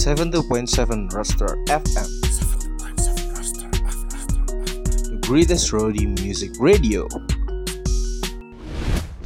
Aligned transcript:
72.7 0.00 1.12
Roster 1.12 1.60
FM. 1.68 2.08
The 5.12 5.20
greatest 5.28 5.76
roadie 5.76 6.08
music 6.24 6.56
radio. 6.56 7.04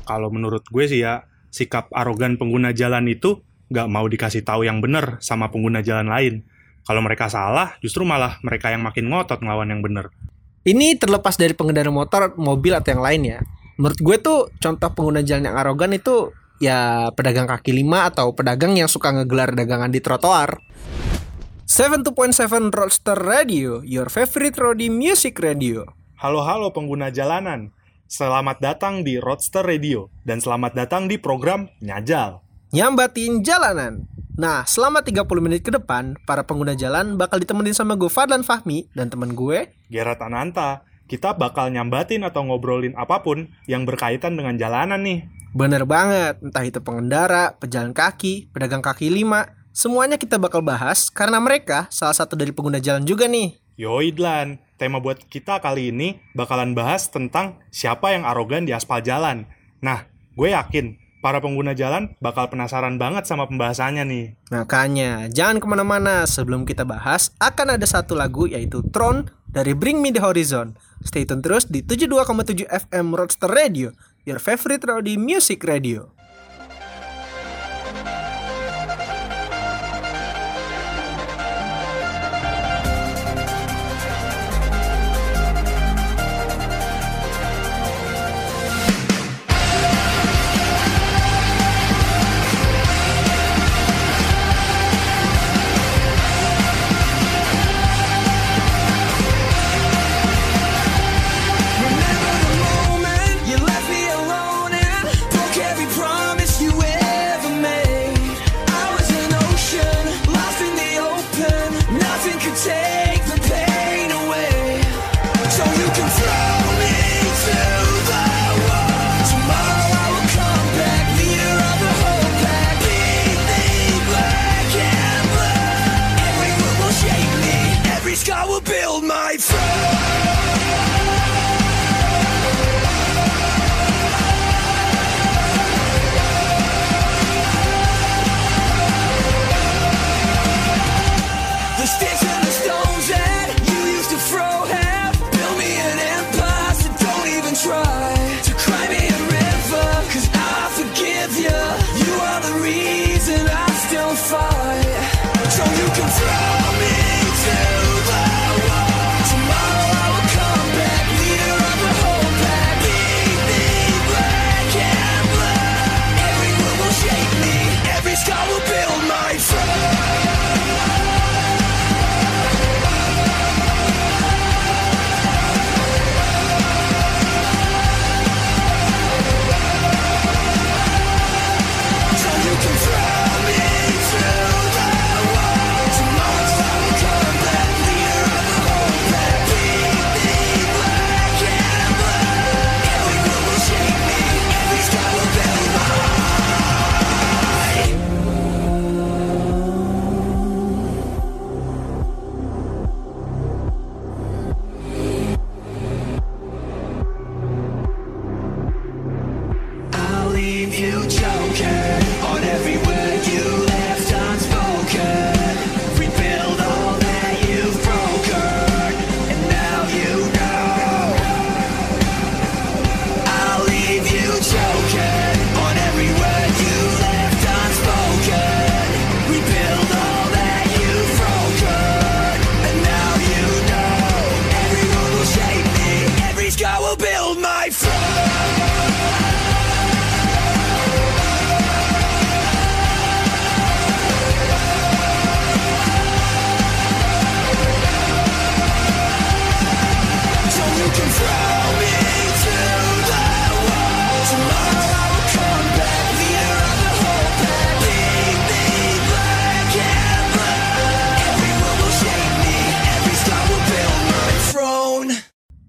Kalau 0.02 0.34
menurut 0.34 0.66
gue 0.66 0.84
sih 0.90 1.06
ya, 1.06 1.30
sikap 1.54 1.94
arogan 1.94 2.42
pengguna 2.42 2.74
jalan 2.74 3.06
itu 3.06 3.38
nggak 3.70 3.86
mau 3.86 4.02
dikasih 4.10 4.42
tahu 4.42 4.66
yang 4.66 4.82
benar 4.82 5.22
sama 5.22 5.46
pengguna 5.54 5.78
jalan 5.78 6.10
lain. 6.10 6.42
Kalau 6.82 7.06
mereka 7.06 7.30
salah, 7.30 7.78
justru 7.78 8.02
malah 8.02 8.42
mereka 8.42 8.74
yang 8.74 8.82
makin 8.82 9.06
ngotot 9.14 9.46
ngelawan 9.46 9.70
yang 9.70 9.78
benar. 9.78 10.10
Ini 10.66 10.98
terlepas 10.98 11.38
dari 11.38 11.54
pengendara 11.54 11.94
motor, 11.94 12.34
mobil 12.34 12.74
atau 12.74 12.98
yang 12.98 13.04
lain 13.06 13.22
ya. 13.22 13.38
Menurut 13.78 14.02
gue 14.02 14.16
tuh 14.18 14.50
contoh 14.58 14.90
pengguna 14.90 15.22
jalan 15.22 15.54
yang 15.54 15.54
arogan 15.54 15.94
itu 15.94 16.34
ya 16.62 17.10
pedagang 17.14 17.50
kaki 17.50 17.74
lima 17.74 18.06
atau 18.10 18.34
pedagang 18.34 18.78
yang 18.78 18.90
suka 18.90 19.10
ngegelar 19.10 19.54
dagangan 19.54 19.90
di 19.90 19.98
trotoar. 19.98 20.60
72.7 21.64 22.70
Roadster 22.70 23.16
Radio, 23.16 23.80
your 23.82 24.12
favorite 24.12 24.54
roadie 24.60 24.92
music 24.92 25.40
radio. 25.40 25.82
Halo-halo 26.20 26.70
pengguna 26.70 27.08
jalanan, 27.10 27.72
selamat 28.06 28.60
datang 28.60 29.02
di 29.02 29.18
Roadster 29.18 29.64
Radio 29.64 30.12
dan 30.22 30.38
selamat 30.38 30.76
datang 30.76 31.08
di 31.08 31.16
program 31.18 31.66
Nyajal. 31.80 32.44
Nyambatin 32.70 33.42
jalanan. 33.42 34.06
Nah, 34.34 34.66
selama 34.66 35.06
30 35.06 35.24
menit 35.38 35.62
ke 35.62 35.70
depan, 35.70 36.18
para 36.26 36.42
pengguna 36.42 36.74
jalan 36.74 37.14
bakal 37.14 37.38
ditemenin 37.38 37.74
sama 37.74 37.94
gue 37.94 38.10
Fadlan 38.10 38.42
Fahmi 38.42 38.90
dan 38.90 39.06
temen 39.06 39.30
gue 39.32 39.70
Gerat 39.88 40.18
Ananta, 40.20 40.82
kita 41.06 41.38
bakal 41.38 41.70
nyambatin 41.70 42.26
atau 42.26 42.42
ngobrolin 42.42 42.98
apa 42.98 43.22
pun 43.22 43.46
yang 43.70 43.86
berkaitan 43.86 44.34
dengan 44.34 44.58
jalanan 44.58 45.06
nih. 45.06 45.43
Bener 45.54 45.86
banget, 45.86 46.42
entah 46.42 46.66
itu 46.66 46.82
pengendara, 46.82 47.54
pejalan 47.54 47.94
kaki, 47.94 48.50
pedagang 48.50 48.82
kaki 48.82 49.06
lima, 49.06 49.54
semuanya 49.70 50.18
kita 50.18 50.34
bakal 50.34 50.66
bahas 50.66 51.14
karena 51.14 51.38
mereka 51.38 51.86
salah 51.94 52.10
satu 52.10 52.34
dari 52.34 52.50
pengguna 52.50 52.82
jalan 52.82 53.06
juga 53.06 53.30
nih. 53.30 53.54
Yoi 53.78 54.10
Dlan, 54.10 54.58
tema 54.82 54.98
buat 54.98 55.22
kita 55.22 55.62
kali 55.62 55.94
ini 55.94 56.18
bakalan 56.34 56.74
bahas 56.74 57.06
tentang 57.06 57.62
siapa 57.70 58.10
yang 58.10 58.26
arogan 58.26 58.66
di 58.66 58.74
aspal 58.74 58.98
jalan. 58.98 59.46
Nah, 59.78 60.10
gue 60.34 60.50
yakin 60.50 60.98
para 61.22 61.38
pengguna 61.38 61.70
jalan 61.70 62.18
bakal 62.18 62.50
penasaran 62.50 62.98
banget 62.98 63.22
sama 63.30 63.46
pembahasannya 63.46 64.02
nih. 64.10 64.26
Makanya, 64.50 65.30
jangan 65.30 65.62
ke 65.62 65.66
mana-mana 65.70 66.26
sebelum 66.26 66.66
kita 66.66 66.82
bahas, 66.82 67.30
akan 67.38 67.78
ada 67.78 67.86
satu 67.86 68.18
lagu 68.18 68.50
yaitu 68.50 68.82
Tron 68.90 69.30
dari 69.54 69.70
Bring 69.70 70.02
Me 70.02 70.10
The 70.10 70.18
Horizon. 70.18 70.74
Stay 71.06 71.22
tune 71.22 71.46
terus 71.46 71.70
di 71.70 71.78
72,7 71.86 72.66
FM 72.66 73.14
Roadster 73.14 73.46
Radio, 73.46 73.94
your 74.24 74.38
favorite 74.38 74.82
roadie 74.82 75.18
music 75.18 75.64
radio. 75.64 76.10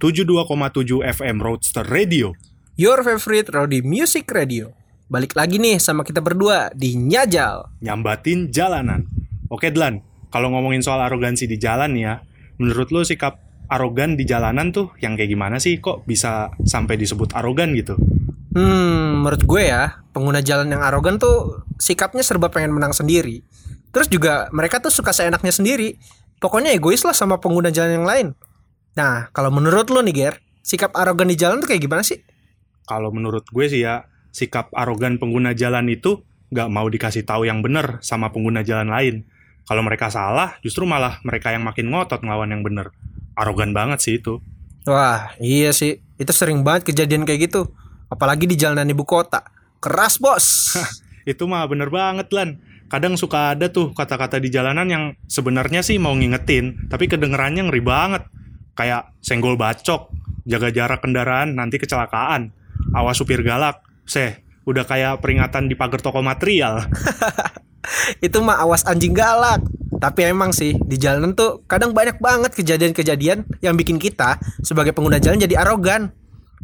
72,7 0.05 1.01
FM 1.01 1.41
Roadster 1.41 1.81
Radio. 1.81 2.37
Your 2.77 3.01
favorite 3.01 3.49
roadie 3.49 3.81
music 3.81 4.29
radio. 4.29 4.69
Balik 5.09 5.33
lagi 5.33 5.57
nih 5.57 5.81
sama 5.81 6.05
kita 6.05 6.21
berdua 6.21 6.69
di 6.77 6.93
Nyajal. 6.93 7.81
Nyambatin 7.81 8.53
jalanan. 8.53 9.09
Oke 9.49 9.73
Dlan, 9.73 10.05
kalau 10.29 10.53
ngomongin 10.53 10.85
soal 10.85 11.01
arogansi 11.01 11.49
di 11.49 11.57
jalan 11.57 11.97
ya, 11.97 12.21
menurut 12.61 12.93
lo 12.93 13.01
sikap 13.01 13.41
arogan 13.65 14.13
di 14.13 14.29
jalanan 14.29 14.69
tuh 14.69 14.93
yang 15.01 15.17
kayak 15.17 15.33
gimana 15.33 15.57
sih? 15.57 15.81
Kok 15.81 16.05
bisa 16.05 16.53
sampai 16.61 17.01
disebut 17.01 17.33
arogan 17.33 17.73
gitu? 17.73 17.97
Hmm, 18.53 19.25
menurut 19.25 19.41
gue 19.41 19.73
ya, 19.73 20.05
pengguna 20.13 20.45
jalan 20.45 20.69
yang 20.69 20.85
arogan 20.85 21.17
tuh 21.17 21.65
sikapnya 21.81 22.21
serba 22.21 22.53
pengen 22.53 22.77
menang 22.77 22.93
sendiri. 22.93 23.41
Terus 23.89 24.05
juga 24.05 24.53
mereka 24.53 24.77
tuh 24.77 24.93
suka 24.93 25.09
seenaknya 25.17 25.49
sendiri. 25.49 25.97
Pokoknya 26.37 26.77
egois 26.77 27.01
lah 27.01 27.17
sama 27.17 27.41
pengguna 27.41 27.73
jalan 27.73 27.97
yang 27.97 28.05
lain. 28.05 28.27
Nah, 28.95 29.27
kalau 29.35 29.51
menurut 29.51 29.91
lo 29.91 29.99
nih, 29.99 30.15
Ger, 30.15 30.35
sikap 30.63 30.95
arogan 30.95 31.27
di 31.27 31.35
jalan 31.35 31.59
tuh 31.59 31.67
kayak 31.67 31.83
gimana 31.83 32.03
sih? 32.03 32.23
Kalau 32.87 33.11
menurut 33.11 33.43
gue 33.43 33.65
sih 33.67 33.83
ya, 33.83 34.07
sikap 34.31 34.71
arogan 34.71 35.19
pengguna 35.19 35.51
jalan 35.51 35.91
itu 35.91 36.23
nggak 36.55 36.69
mau 36.71 36.87
dikasih 36.87 37.27
tahu 37.27 37.43
yang 37.43 37.59
benar 37.59 37.99
sama 37.99 38.31
pengguna 38.31 38.63
jalan 38.63 38.87
lain. 38.87 39.15
Kalau 39.65 39.81
mereka 39.81 40.07
salah, 40.13 40.55
justru 40.61 40.87
malah 40.87 41.19
mereka 41.25 41.51
yang 41.51 41.65
makin 41.65 41.91
ngotot 41.91 42.21
ngelawan 42.21 42.53
yang 42.53 42.63
benar. 42.63 42.95
Arogan 43.35 43.75
banget 43.75 43.99
sih 43.99 44.21
itu. 44.21 44.39
Wah, 44.85 45.33
iya 45.41 45.73
sih. 45.73 45.99
Itu 46.15 46.31
sering 46.31 46.61
banget 46.61 46.93
kejadian 46.93 47.25
kayak 47.25 47.49
gitu. 47.49 47.73
Apalagi 48.07 48.45
di 48.45 48.55
jalanan 48.55 48.87
ibu 48.87 49.03
kota. 49.03 49.41
Keras, 49.81 50.21
Bos. 50.21 50.77
Itu 51.25 51.49
mah 51.49 51.65
bener 51.65 51.89
banget, 51.89 52.29
Lan. 52.31 52.61
Kadang 52.85 53.17
suka 53.17 53.57
ada 53.57 53.73
tuh 53.73 53.97
kata-kata 53.97 54.37
di 54.37 54.53
jalanan 54.53 54.85
yang 54.85 55.03
sebenarnya 55.25 55.81
sih 55.81 55.97
mau 55.97 56.13
ngingetin, 56.13 56.85
tapi 56.85 57.09
kedengerannya 57.09 57.65
ngeri 57.65 57.81
banget. 57.81 58.23
Kayak 58.75 59.15
senggol 59.23 59.55
bacok, 59.55 60.11
jaga 60.43 60.69
jarak 60.69 60.99
kendaraan, 61.01 61.55
nanti 61.55 61.79
kecelakaan. 61.79 62.51
Awas 62.91 63.17
supir 63.17 63.41
galak. 63.41 63.81
Seh, 64.03 64.43
udah 64.67 64.83
kayak 64.83 65.23
peringatan 65.23 65.71
di 65.71 65.79
pagar 65.79 66.03
toko 66.03 66.19
material. 66.19 66.85
itu 68.25 68.37
mah 68.43 68.61
awas 68.61 68.85
anjing 68.85 69.15
galak. 69.15 69.63
Tapi 69.95 70.27
emang 70.27 70.51
sih 70.51 70.75
di 70.75 70.99
jalanan 70.99 71.33
tuh 71.33 71.63
kadang 71.71 71.95
banyak 71.95 72.19
banget 72.19 72.51
kejadian-kejadian 72.51 73.47
yang 73.63 73.79
bikin 73.79 73.95
kita 73.95 74.37
sebagai 74.59 74.91
pengguna 74.91 75.23
jalan 75.23 75.39
jadi 75.39 75.63
arogan. 75.63 76.11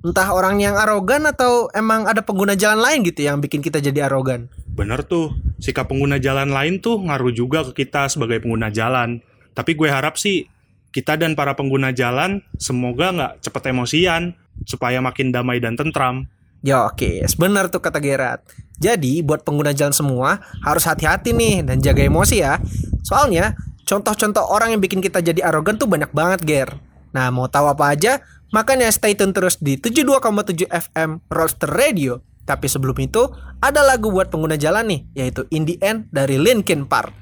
Entah 0.02 0.34
orang 0.36 0.60
yang 0.60 0.76
arogan 0.76 1.30
atau 1.30 1.72
emang 1.72 2.10
ada 2.10 2.26
pengguna 2.26 2.58
jalan 2.58 2.84
lain 2.84 3.08
gitu 3.08 3.24
yang 3.24 3.40
bikin 3.40 3.64
kita 3.64 3.80
jadi 3.80 4.12
arogan. 4.12 4.52
Bener 4.74 5.06
tuh, 5.08 5.38
sikap 5.62 5.88
pengguna 5.88 6.20
jalan 6.20 6.52
lain 6.52 6.84
tuh 6.84 7.00
ngaruh 7.00 7.32
juga 7.32 7.64
ke 7.72 7.86
kita 7.86 8.12
sebagai 8.12 8.44
pengguna 8.44 8.68
jalan. 8.68 9.24
Tapi 9.56 9.78
gue 9.78 9.88
harap 9.88 10.20
sih 10.20 10.51
kita 10.92 11.16
dan 11.16 11.40
para 11.40 11.56
pengguna 11.56 11.96
jalan 11.96 12.44
semoga 12.60 13.12
nggak 13.16 13.34
cepet 13.48 13.64
emosian 13.72 14.36
supaya 14.68 15.00
makin 15.00 15.32
damai 15.32 15.64
dan 15.64 15.80
tentram. 15.80 16.28
Ya 16.62 16.86
oke, 16.86 17.26
benar 17.42 17.74
tuh 17.74 17.82
kata 17.82 17.98
Gerat. 17.98 18.46
Jadi 18.78 19.26
buat 19.26 19.42
pengguna 19.42 19.74
jalan 19.74 19.94
semua 19.94 20.42
harus 20.62 20.86
hati-hati 20.86 21.34
nih 21.34 21.66
dan 21.66 21.82
jaga 21.82 22.06
emosi 22.06 22.44
ya. 22.44 22.62
Soalnya 23.02 23.58
contoh-contoh 23.86 24.46
orang 24.46 24.78
yang 24.78 24.82
bikin 24.82 25.02
kita 25.02 25.26
jadi 25.26 25.42
arogan 25.42 25.82
tuh 25.82 25.90
banyak 25.90 26.14
banget 26.14 26.40
Ger. 26.46 26.70
Nah 27.18 27.34
mau 27.34 27.50
tahu 27.50 27.66
apa 27.72 27.98
aja? 27.98 28.22
Makanya 28.52 28.92
stay 28.92 29.16
tune 29.16 29.32
terus 29.32 29.58
di 29.58 29.80
72,7 29.80 30.70
FM 30.70 31.24
Roadster 31.32 31.72
Radio. 31.72 32.22
Tapi 32.44 32.68
sebelum 32.68 32.98
itu 33.00 33.32
ada 33.64 33.86
lagu 33.86 34.12
buat 34.12 34.28
pengguna 34.28 34.58
jalan 34.58 34.90
nih, 34.90 35.02
yaitu 35.14 35.48
In 35.54 35.64
The 35.64 35.78
End 35.80 36.10
dari 36.12 36.36
Linkin 36.36 36.84
Park. 36.90 37.14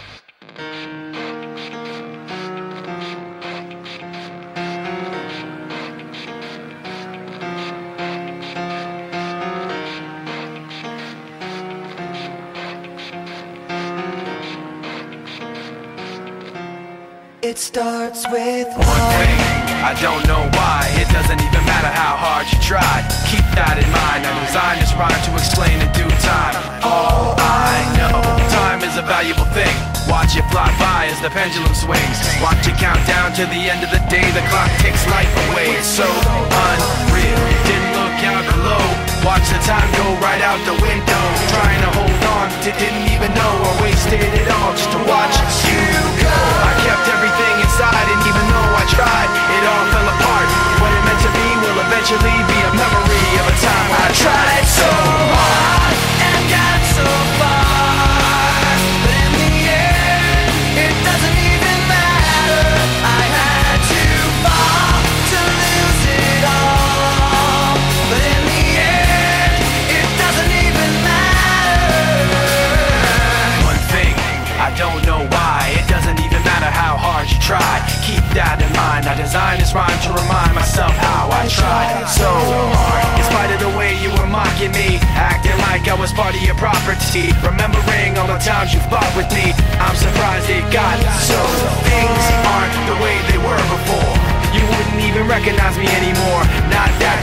Starts 17.60 18.24
with 18.32 18.72
One 18.72 19.06
thing, 19.20 19.36
I 19.84 19.92
don't 20.00 20.24
know 20.32 20.48
why. 20.56 20.88
It 20.96 21.12
doesn't 21.12 21.44
even 21.44 21.64
matter 21.68 21.92
how 21.92 22.16
hard 22.16 22.48
you 22.48 22.56
tried. 22.64 23.04
Keep 23.28 23.44
that 23.60 23.76
in 23.76 23.90
mind. 23.92 24.24
I 24.24 24.32
designed 24.48 24.80
this 24.80 24.96
rhyme 24.96 25.12
to 25.12 25.32
explain 25.36 25.76
in 25.84 25.92
due 25.92 26.08
time. 26.24 26.56
All 26.88 27.36
I 27.36 27.84
know, 28.00 28.16
time 28.48 28.80
is 28.80 28.96
a 28.96 29.04
valuable 29.04 29.44
thing. 29.52 29.76
Watch 30.08 30.40
it 30.40 30.48
fly 30.56 30.72
by 30.80 31.12
as 31.12 31.20
the 31.20 31.30
pendulum 31.36 31.76
swings. 31.76 32.18
Watch 32.40 32.64
it 32.64 32.80
count 32.80 33.04
down 33.04 33.36
to 33.36 33.44
the 33.52 33.62
end 33.68 33.84
of 33.84 33.92
the 33.92 34.00
day. 34.08 34.24
The 34.32 34.44
clock 34.48 34.72
takes 34.80 35.04
life 35.12 35.30
away. 35.52 35.76
It's 35.76 35.92
so 35.92 36.08
unreal. 36.08 37.44
Didn't 37.68 37.92
look 37.92 38.20
out 38.24 38.44
below. 38.56 39.09
Watch 39.24 39.52
the 39.52 39.60
time 39.68 39.90
go 40.00 40.06
right 40.24 40.40
out 40.40 40.60
the 40.64 40.80
window. 40.80 41.24
Trying 41.52 41.82
to 41.84 41.92
hold 41.92 42.24
on 42.40 42.48
to 42.64 42.72
didn't 42.80 43.12
even 43.12 43.32
know 43.36 43.54
I 43.68 43.72
wasted 43.84 44.24
it 44.24 44.48
all 44.48 44.72
just 44.72 44.92
to 44.96 45.00
watch 45.04 45.36
you 45.68 45.84
go. 46.24 46.36
I 46.64 46.72
kept 46.88 47.06
everything 47.12 47.56
inside, 47.60 48.08
and 48.08 48.22
even 48.24 48.46
though 48.48 48.72
I 48.80 48.86
tried, 48.88 49.30
it 49.60 49.64
all 49.68 49.86
fell 49.92 50.08
apart. 50.08 50.48
What 50.80 50.92
it 50.96 51.04
meant 51.04 51.22
to 51.28 51.32
be 51.36 51.48
will 51.60 51.80
eventually 51.84 52.38
be 52.48 52.60
a 52.64 52.72
memory 52.80 53.28
of 53.44 53.46
a 53.52 53.56
time 53.60 53.90
I 53.92 54.08
tried 54.16 54.66
so 54.72 55.19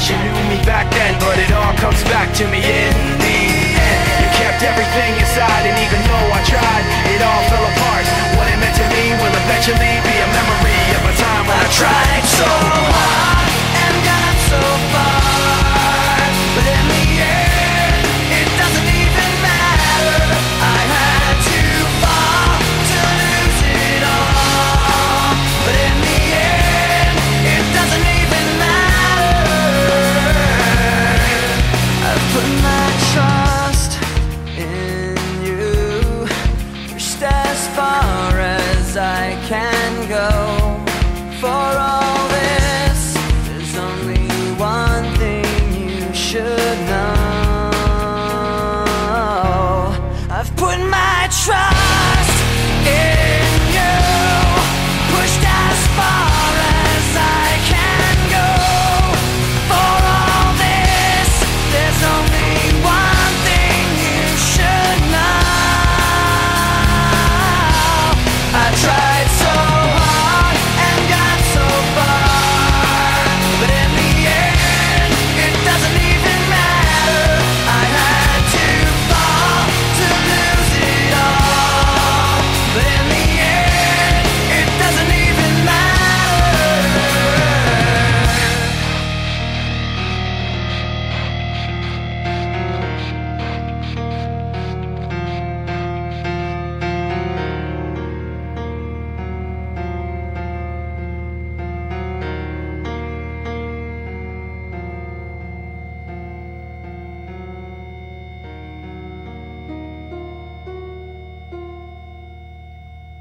you 0.06 0.14
knew 0.22 0.38
me 0.46 0.62
back 0.62 0.86
then, 0.94 1.18
but 1.18 1.34
it 1.34 1.50
all 1.50 1.74
comes 1.82 1.98
back 2.06 2.30
to 2.38 2.46
me 2.46 2.62
in 2.62 2.94
the 3.18 3.38
end. 3.74 4.02
You 4.22 4.28
kept 4.38 4.62
everything 4.62 5.10
inside, 5.18 5.66
and 5.66 5.74
even 5.82 5.98
though 6.06 6.28
I 6.30 6.40
tried, 6.46 6.84
it 7.10 7.20
all 7.26 7.42
fell 7.50 7.66
apart. 7.74 8.06
What 8.38 8.46
it 8.46 8.58
meant 8.62 8.76
to 8.78 8.86
me 8.94 9.18
will 9.18 9.34
eventually 9.34 9.95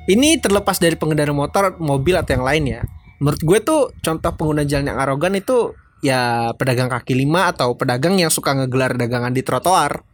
Ini 0.05 0.37
terlepas 0.37 0.77
dari 0.77 0.93
pengendara 0.93 1.33
motor, 1.33 1.81
mobil 1.81 2.13
atau 2.13 2.37
yang 2.37 2.45
lain 2.45 2.63
ya. 2.77 2.81
Menurut 3.17 3.41
gue 3.41 3.59
tuh 3.65 3.81
contoh 4.05 4.31
pengguna 4.37 4.61
jalan 4.61 4.93
yang 4.93 4.99
arogan 5.01 5.33
itu 5.33 5.73
ya 6.05 6.53
pedagang 6.53 6.93
kaki 6.93 7.17
lima 7.17 7.49
atau 7.49 7.73
pedagang 7.73 8.21
yang 8.21 8.29
suka 8.29 8.53
ngegelar 8.53 8.93
dagangan 8.93 9.33
di 9.33 9.41
trotoar. 9.41 10.05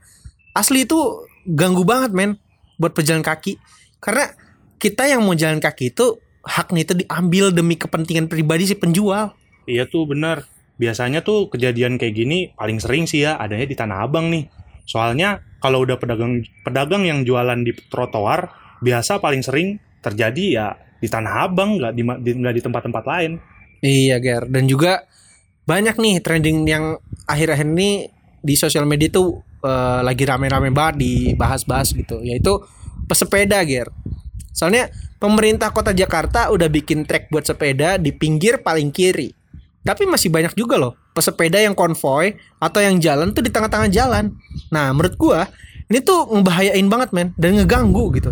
Asli 0.56 0.88
itu 0.88 1.28
ganggu 1.44 1.84
banget 1.84 2.16
men 2.16 2.40
buat 2.80 2.96
pejalan 2.96 3.20
kaki. 3.20 3.60
Karena 4.00 4.32
kita 4.80 5.12
yang 5.12 5.28
mau 5.28 5.36
jalan 5.36 5.60
kaki 5.60 5.92
itu 5.92 6.24
haknya 6.48 6.88
itu 6.88 6.94
diambil 7.04 7.52
demi 7.52 7.76
kepentingan 7.76 8.32
pribadi 8.32 8.72
si 8.72 8.80
penjual. 8.80 9.36
Iya 9.68 9.92
tuh 9.92 10.08
bener. 10.08 10.48
Biasanya 10.80 11.20
tuh 11.22 11.52
kejadian 11.52 12.00
kayak 12.00 12.16
gini 12.16 12.56
paling 12.56 12.80
sering 12.80 13.12
sih 13.12 13.28
ya 13.28 13.36
adanya 13.36 13.68
di 13.68 13.76
Tanah 13.76 14.08
Abang 14.08 14.32
nih. 14.32 14.48
Soalnya 14.88 15.44
kalau 15.60 15.84
udah 15.84 16.00
pedagang 16.00 16.48
pedagang 16.64 17.04
yang 17.04 17.28
jualan 17.28 17.60
di 17.60 17.76
trotoar 17.92 18.61
biasa 18.82 19.22
paling 19.22 19.46
sering 19.46 19.78
terjadi 20.02 20.46
ya 20.50 20.68
di 21.02 21.08
Tanah 21.10 21.46
Abang 21.46 21.78
nggak 21.78 21.94
di 21.94 22.02
nggak 22.34 22.56
di 22.58 22.62
tempat-tempat 22.62 23.04
lain. 23.06 23.32
Iya, 23.82 24.22
Ger. 24.22 24.46
Dan 24.46 24.70
juga 24.70 25.06
banyak 25.66 25.98
nih 25.98 26.16
trending 26.22 26.58
yang 26.70 26.98
akhir-akhir 27.26 27.66
ini 27.66 28.10
di 28.42 28.54
sosial 28.58 28.86
media 28.86 29.10
tuh 29.10 29.42
eh, 29.66 30.02
lagi 30.06 30.26
rame-rame 30.26 30.70
banget 30.70 31.02
dibahas-bahas 31.02 31.94
gitu, 31.94 32.22
yaitu 32.22 32.62
pesepeda, 33.10 33.62
Ger. 33.66 33.90
Soalnya 34.54 34.94
pemerintah 35.18 35.74
kota 35.74 35.94
Jakarta 35.94 36.54
udah 36.54 36.70
bikin 36.70 37.06
trek 37.10 37.34
buat 37.34 37.46
sepeda 37.46 37.98
di 37.98 38.14
pinggir 38.14 38.62
paling 38.62 38.94
kiri. 38.94 39.34
Tapi 39.82 40.06
masih 40.06 40.30
banyak 40.30 40.54
juga 40.54 40.78
loh 40.78 40.94
pesepeda 41.12 41.58
yang 41.58 41.74
konvoy 41.74 42.38
atau 42.62 42.80
yang 42.80 43.02
jalan 43.02 43.34
tuh 43.34 43.42
di 43.42 43.50
tengah-tengah 43.50 43.90
jalan. 43.90 44.38
Nah, 44.70 44.94
menurut 44.94 45.18
gua 45.18 45.50
ini 45.92 46.00
tuh 46.00 46.30
ngebahayain 46.30 46.88
banget, 46.88 47.10
men, 47.12 47.34
dan 47.36 47.58
ngeganggu 47.58 48.14
gitu. 48.16 48.32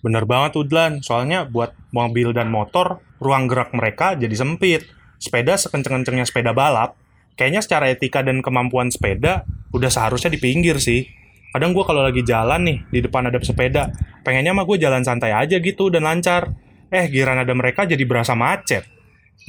Bener 0.00 0.24
banget 0.24 0.58
Udlan, 0.58 1.02
soalnya 1.02 1.46
buat 1.48 1.74
mobil 1.90 2.30
dan 2.30 2.48
motor, 2.52 3.02
ruang 3.18 3.50
gerak 3.50 3.74
mereka 3.74 4.14
jadi 4.14 4.34
sempit. 4.34 4.86
Sepeda 5.18 5.58
sekenceng-kencengnya 5.58 6.26
sepeda 6.26 6.54
balap, 6.54 6.94
kayaknya 7.34 7.58
secara 7.58 7.90
etika 7.90 8.22
dan 8.22 8.38
kemampuan 8.38 8.86
sepeda, 8.94 9.42
udah 9.74 9.90
seharusnya 9.90 10.30
di 10.30 10.38
pinggir 10.38 10.78
sih. 10.78 11.02
Kadang 11.50 11.74
gue 11.74 11.82
kalau 11.82 12.06
lagi 12.06 12.22
jalan 12.22 12.62
nih, 12.62 12.78
di 12.86 12.98
depan 13.02 13.26
ada 13.26 13.42
sepeda, 13.42 13.90
pengennya 14.22 14.54
mah 14.54 14.62
gue 14.62 14.78
jalan 14.78 15.02
santai 15.02 15.34
aja 15.34 15.58
gitu 15.58 15.90
dan 15.90 16.06
lancar. 16.06 16.54
Eh, 16.88 17.10
giran 17.10 17.42
ada 17.42 17.52
mereka 17.52 17.84
jadi 17.84 18.00
berasa 18.06 18.38
macet. 18.38 18.86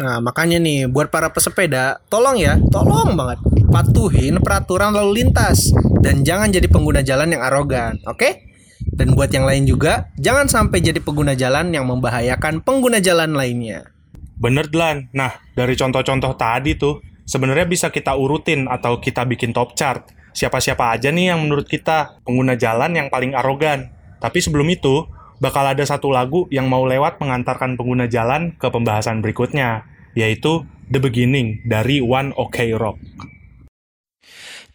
Nah, 0.01 0.17
makanya 0.19 0.57
nih 0.57 0.89
buat 0.89 1.13
para 1.13 1.29
pesepeda, 1.29 2.01
tolong 2.09 2.39
ya, 2.39 2.57
tolong 2.71 3.13
banget 3.13 3.39
patuhin 3.69 4.41
peraturan 4.41 4.91
lalu 4.91 5.23
lintas 5.23 5.69
dan 6.01 6.25
jangan 6.25 6.49
jadi 6.49 6.65
pengguna 6.67 7.05
jalan 7.05 7.37
yang 7.37 7.45
arogan, 7.45 8.01
oke? 8.09 8.48
Dan 8.79 9.15
buat 9.15 9.31
yang 9.31 9.43
lain 9.43 9.67
juga, 9.67 10.07
jangan 10.15 10.47
sampai 10.47 10.79
jadi 10.79 11.03
pengguna 11.03 11.35
jalan 11.35 11.71
yang 11.75 11.87
membahayakan 11.87 12.63
pengguna 12.63 13.03
jalan 13.03 13.35
lainnya. 13.35 13.91
Bener 14.39 14.71
Dlan. 14.71 15.11
Nah, 15.11 15.35
dari 15.51 15.75
contoh-contoh 15.75 16.39
tadi 16.39 16.79
tuh, 16.79 17.03
sebenarnya 17.27 17.67
bisa 17.67 17.91
kita 17.91 18.15
urutin 18.15 18.71
atau 18.71 19.03
kita 19.03 19.27
bikin 19.27 19.51
top 19.51 19.75
chart. 19.75 20.07
Siapa-siapa 20.31 20.95
aja 20.95 21.11
nih 21.11 21.35
yang 21.35 21.43
menurut 21.43 21.67
kita 21.67 22.23
pengguna 22.23 22.55
jalan 22.55 22.95
yang 22.95 23.11
paling 23.11 23.35
arogan. 23.35 23.91
Tapi 24.23 24.39
sebelum 24.39 24.67
itu, 24.71 25.03
bakal 25.43 25.67
ada 25.67 25.83
satu 25.83 26.11
lagu 26.11 26.47
yang 26.47 26.71
mau 26.71 26.87
lewat 26.87 27.19
mengantarkan 27.19 27.75
pengguna 27.75 28.07
jalan 28.07 28.55
ke 28.55 28.67
pembahasan 28.71 29.19
berikutnya, 29.19 29.83
yaitu 30.15 30.63
The 30.87 31.03
Beginning 31.03 31.63
dari 31.67 31.99
One 31.99 32.31
OK 32.35 32.75
Rock. 32.79 32.99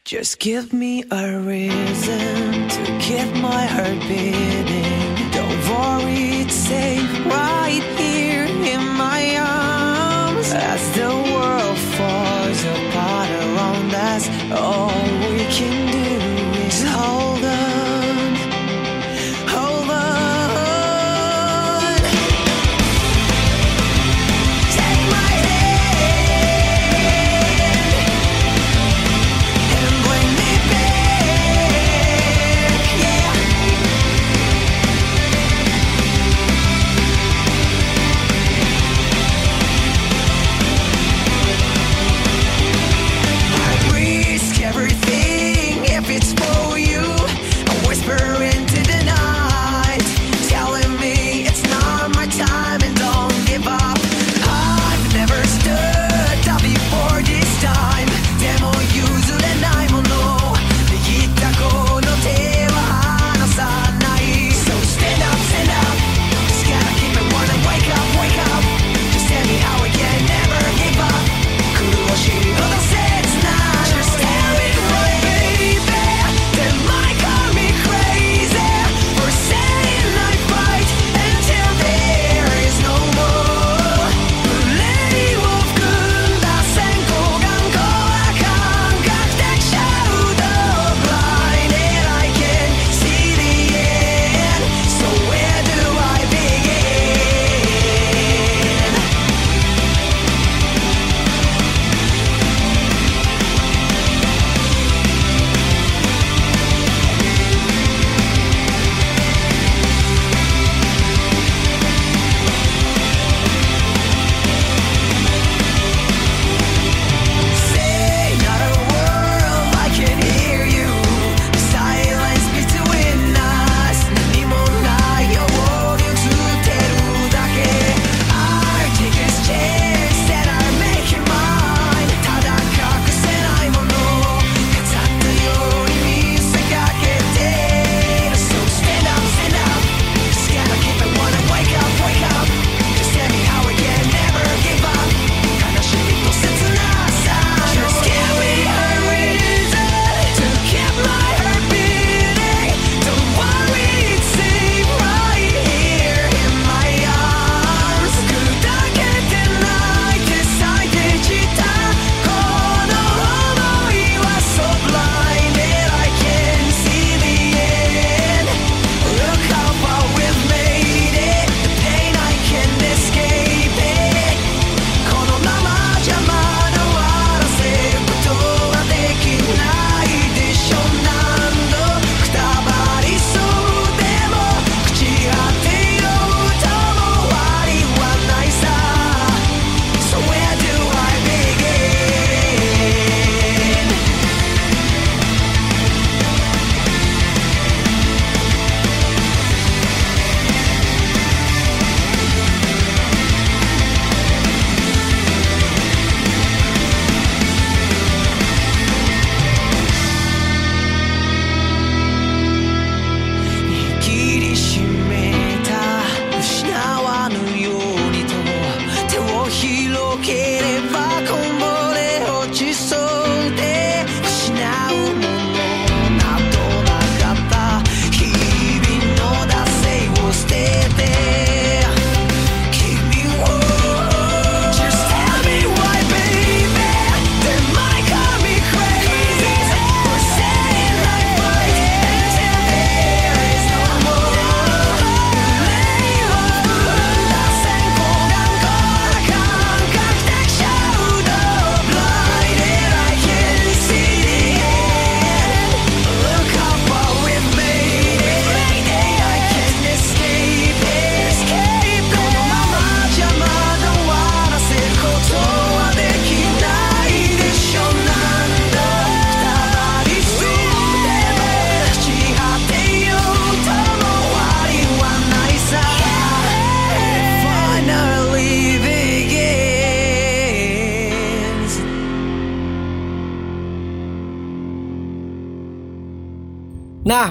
Just 0.05 0.39
give 0.39 0.75
me 0.75 1.03
a 1.11 1.39
reason 1.39 2.69
to 2.69 2.99
keep 3.01 3.33
my 3.41 3.65
heart 3.65 3.99
beating. 4.01 5.31
Don't 5.31 5.61
worry, 5.71 6.43
it's 6.43 6.55
safe 6.55 7.25
right 7.25 7.83
here 7.97 8.45
in 8.45 8.87
my 8.99 9.39
arms. 9.39 10.53
As 10.53 10.93
the 10.93 11.09
world 11.09 11.79
falls 11.97 12.65
apart 12.77 13.31
around 13.31 13.95
us, 13.95 14.29
all 14.53 14.93
we 15.31 15.43
can 15.57 15.91
do 15.91 16.61
is 16.67 16.83
hold 16.87 17.34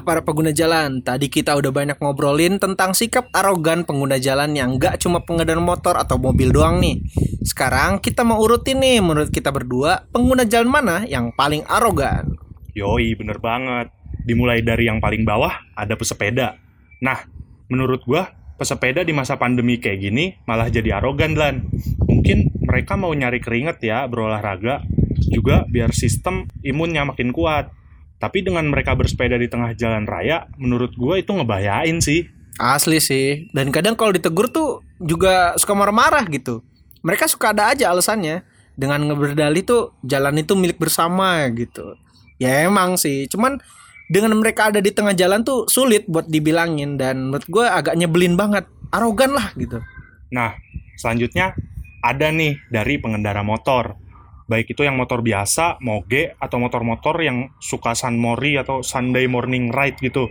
para 0.03 0.21
pengguna 0.21 0.51
jalan, 0.51 1.01
tadi 1.01 1.31
kita 1.31 1.55
udah 1.55 1.71
banyak 1.71 1.97
ngobrolin 1.97 2.59
tentang 2.61 2.91
sikap 2.91 3.31
arogan 3.31 3.87
pengguna 3.87 4.19
jalan 4.19 4.53
yang 4.53 4.75
nggak 4.75 4.99
cuma 4.99 5.23
pengendara 5.23 5.63
motor 5.63 5.95
atau 5.95 6.19
mobil 6.19 6.51
doang 6.51 6.83
nih. 6.83 6.99
Sekarang 7.41 8.03
kita 8.03 8.21
mau 8.27 8.39
urutin 8.39 8.83
nih, 8.83 8.99
menurut 8.99 9.31
kita 9.31 9.49
berdua, 9.49 10.05
pengguna 10.11 10.43
jalan 10.43 10.69
mana 10.69 10.95
yang 11.07 11.31
paling 11.33 11.63
arogan? 11.65 12.35
Yoi, 12.75 13.15
bener 13.15 13.39
banget. 13.39 13.89
Dimulai 14.23 14.63
dari 14.63 14.87
yang 14.87 15.03
paling 15.03 15.23
bawah, 15.23 15.51
ada 15.75 15.95
pesepeda. 15.95 16.55
Nah, 17.03 17.23
menurut 17.67 18.03
gua, 18.07 18.31
pesepeda 18.55 19.03
di 19.03 19.11
masa 19.11 19.35
pandemi 19.35 19.81
kayak 19.81 19.99
gini 19.99 20.37
malah 20.47 20.71
jadi 20.71 21.01
arogan, 21.03 21.35
Lan. 21.35 21.67
Mungkin 22.07 22.63
mereka 22.63 22.95
mau 22.95 23.11
nyari 23.11 23.43
keringet 23.43 23.83
ya 23.83 24.07
berolahraga, 24.07 24.83
juga 25.27 25.67
biar 25.67 25.91
sistem 25.91 26.47
imunnya 26.63 27.03
makin 27.03 27.35
kuat. 27.35 27.82
Tapi 28.23 28.39
dengan 28.39 28.63
mereka 28.71 28.95
bersepeda 28.95 29.35
di 29.35 29.51
tengah 29.51 29.75
jalan 29.75 30.07
raya, 30.07 30.47
menurut 30.55 30.95
gua 30.95 31.19
itu 31.19 31.35
ngebayain 31.35 31.99
sih. 31.99 32.31
Asli 32.55 33.03
sih. 33.03 33.51
Dan 33.51 33.67
kadang 33.67 33.99
kalau 33.99 34.15
ditegur 34.15 34.47
tuh 34.47 34.79
juga 34.95 35.59
suka 35.59 35.75
marah-marah 35.75 36.23
gitu. 36.31 36.63
Mereka 37.03 37.27
suka 37.27 37.51
ada 37.51 37.75
aja 37.75 37.91
alasannya. 37.91 38.47
Dengan 38.79 39.03
ngeberdali 39.11 39.67
tuh 39.67 39.91
jalan 40.07 40.39
itu 40.39 40.55
milik 40.55 40.79
bersama 40.79 41.43
gitu. 41.51 41.99
Ya 42.39 42.63
emang 42.63 42.95
sih. 42.95 43.27
Cuman 43.27 43.59
dengan 44.07 44.31
mereka 44.39 44.71
ada 44.71 44.79
di 44.79 44.95
tengah 44.95 45.11
jalan 45.11 45.43
tuh 45.43 45.67
sulit 45.67 46.07
buat 46.07 46.31
dibilangin. 46.31 46.95
Dan 46.95 47.27
menurut 47.27 47.43
gue 47.51 47.65
agak 47.67 47.99
nyebelin 47.99 48.39
banget. 48.39 48.63
Arogan 48.95 49.35
lah 49.35 49.51
gitu. 49.59 49.83
Nah, 50.31 50.55
selanjutnya 50.95 51.57
ada 51.99 52.31
nih 52.31 52.55
dari 52.71 53.03
pengendara 53.03 53.43
motor. 53.43 53.99
Baik 54.43 54.75
itu 54.75 54.83
yang 54.83 54.99
motor 54.99 55.23
biasa, 55.23 55.79
moge, 55.79 56.35
atau 56.35 56.59
motor-motor 56.59 57.15
yang 57.23 57.51
suka 57.63 57.95
San 57.95 58.19
Mori 58.19 58.59
atau 58.59 58.83
Sunday 58.83 59.27
morning 59.27 59.71
ride 59.71 59.99
gitu. 60.03 60.27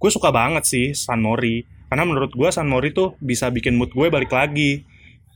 Gue 0.00 0.10
suka 0.10 0.32
banget 0.32 0.64
sih 0.64 0.86
San 0.96 1.20
Mori. 1.20 1.64
Karena 1.92 2.08
menurut 2.08 2.32
gue 2.32 2.48
San 2.48 2.66
Mori 2.66 2.96
tuh 2.96 3.14
bisa 3.20 3.52
bikin 3.52 3.76
mood 3.76 3.92
gue 3.92 4.08
balik 4.08 4.32
lagi. 4.32 4.82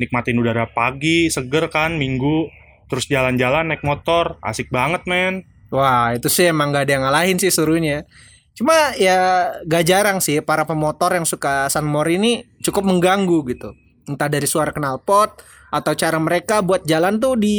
Nikmatin 0.00 0.40
udara 0.40 0.66
pagi, 0.72 1.28
seger 1.28 1.68
kan, 1.68 2.00
minggu. 2.00 2.48
Terus 2.88 3.04
jalan-jalan 3.06 3.68
naik 3.68 3.84
motor, 3.84 4.40
asik 4.40 4.72
banget 4.72 5.04
men. 5.04 5.44
Wah 5.68 6.16
itu 6.16 6.32
sih 6.32 6.48
emang 6.48 6.72
gak 6.72 6.88
ada 6.88 6.92
yang 6.96 7.04
ngalahin 7.04 7.36
sih 7.36 7.52
suruhnya. 7.52 8.08
Cuma 8.56 8.96
ya 8.96 9.52
gak 9.68 9.84
jarang 9.84 10.18
sih 10.24 10.40
para 10.40 10.64
pemotor 10.64 11.12
yang 11.12 11.28
suka 11.28 11.68
San 11.68 11.84
Mori 11.84 12.16
ini 12.16 12.32
cukup 12.64 12.88
mengganggu 12.88 13.44
gitu. 13.52 13.76
Entah 14.08 14.28
dari 14.32 14.48
suara 14.48 14.72
knalpot 14.72 15.44
atau 15.68 15.92
cara 15.92 16.16
mereka 16.16 16.64
buat 16.64 16.88
jalan 16.88 17.20
tuh 17.20 17.36
di 17.36 17.58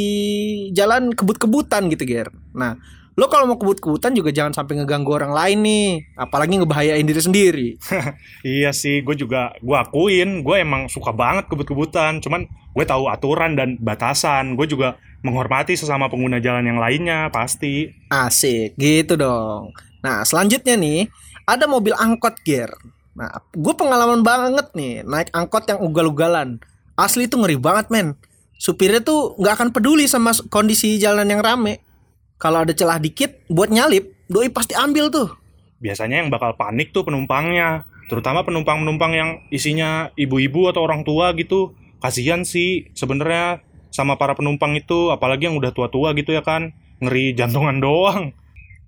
jalan 0.74 1.14
kebut-kebutan 1.14 1.86
gitu 1.94 2.02
Ger. 2.04 2.28
Nah 2.52 2.74
lo 3.18 3.28
kalau 3.28 3.44
mau 3.44 3.58
kebut-kebutan 3.60 4.16
juga 4.16 4.32
jangan 4.32 4.56
sampai 4.56 4.80
ngeganggu 4.80 5.12
orang 5.12 5.30
lain 5.30 5.58
nih. 5.62 5.88
Apalagi 6.16 6.58
ngebahayain 6.58 7.06
diri 7.06 7.22
sendiri. 7.22 7.68
Iya 8.40 8.72
sih, 8.72 9.04
gue 9.04 9.12
juga 9.12 9.52
gue 9.60 9.76
akuin, 9.76 10.40
gue 10.40 10.56
emang 10.56 10.88
suka 10.88 11.12
banget 11.12 11.46
kebut-kebutan. 11.52 12.24
Cuman 12.24 12.48
gue 12.48 12.84
tahu 12.88 13.12
aturan 13.12 13.54
dan 13.54 13.76
batasan. 13.76 14.56
Gue 14.56 14.64
juga 14.64 14.96
menghormati 15.20 15.76
sesama 15.76 16.08
pengguna 16.08 16.40
jalan 16.40 16.64
yang 16.64 16.80
lainnya 16.80 17.28
pasti. 17.28 17.92
Asik 18.08 18.74
gitu 18.80 19.20
dong. 19.20 19.76
Nah 20.00 20.24
selanjutnya 20.24 20.80
nih 20.80 21.12
ada 21.44 21.68
mobil 21.68 21.92
angkot 21.92 22.40
Ger. 22.40 22.72
Nah 23.20 23.44
gue 23.52 23.74
pengalaman 23.76 24.24
banget 24.24 24.72
nih 24.72 25.04
naik 25.04 25.28
angkot 25.36 25.68
yang 25.68 25.84
ugal-ugalan. 25.84 26.56
Asli 26.96 27.28
itu 27.28 27.36
ngeri 27.36 27.60
banget 27.60 27.92
men. 27.92 28.16
Supirnya 28.56 29.04
tuh 29.04 29.36
nggak 29.36 29.54
akan 29.60 29.68
peduli 29.76 30.08
sama 30.08 30.32
kondisi 30.48 30.96
jalan 30.96 31.28
yang 31.28 31.44
rame. 31.44 31.84
Kalau 32.40 32.64
ada 32.64 32.72
celah 32.72 32.96
dikit 32.96 33.44
buat 33.52 33.68
nyalip, 33.68 34.16
doi 34.32 34.48
pasti 34.48 34.72
ambil 34.72 35.12
tuh. 35.12 35.28
Biasanya 35.84 36.24
yang 36.24 36.32
bakal 36.32 36.56
panik 36.56 36.96
tuh 36.96 37.04
penumpangnya. 37.04 37.84
Terutama 38.08 38.40
penumpang-penumpang 38.42 39.12
yang 39.12 39.30
isinya 39.52 40.08
ibu-ibu 40.16 40.72
atau 40.72 40.80
orang 40.80 41.04
tua 41.04 41.36
gitu. 41.36 41.76
Kasihan 42.00 42.48
sih 42.48 42.88
sebenarnya 42.96 43.60
sama 43.92 44.16
para 44.16 44.32
penumpang 44.32 44.72
itu, 44.76 45.12
apalagi 45.12 45.46
yang 45.52 45.60
udah 45.60 45.76
tua-tua 45.76 46.16
gitu 46.16 46.32
ya 46.32 46.40
kan. 46.40 46.72
Ngeri 47.04 47.36
jantungan 47.36 47.76
doang. 47.84 48.32